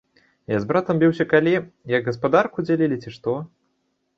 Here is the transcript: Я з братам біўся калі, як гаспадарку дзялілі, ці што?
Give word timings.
Я 0.53 0.61
з 0.63 0.69
братам 0.71 1.01
біўся 1.03 1.27
калі, 1.33 1.53
як 1.97 2.09
гаспадарку 2.09 2.67
дзялілі, 2.71 2.99
ці 3.05 3.15
што? 3.19 3.37